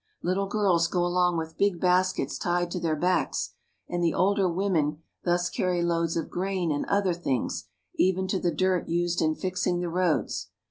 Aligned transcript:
Little 0.23 0.47
girls 0.47 0.87
go 0.87 1.05
'along 1.05 1.37
with 1.37 1.59
big 1.59 1.79
baskets 1.79 2.39
tied 2.39 2.71
to 2.71 2.79
their 2.79 2.95
backs, 2.95 3.51
and 3.87 4.03
the 4.03 4.15
older 4.15 4.49
women 4.49 5.03
thus 5.25 5.47
carry 5.47 5.83
loads 5.83 6.17
of 6.17 6.27
grain 6.31 6.71
and 6.71 6.87
other 6.87 7.13
things, 7.13 7.65
even 7.97 8.27
to 8.29 8.39
the 8.39 8.49
dirt 8.49 8.87
used 8.89 9.21
in 9.21 9.35
fixing 9.35 9.79
the 9.79 9.89
roads. 9.89 10.49